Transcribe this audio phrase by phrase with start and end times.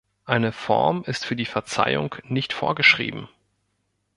[0.25, 3.29] Eine Form ist für die Verzeihung nicht vorgeschrieben.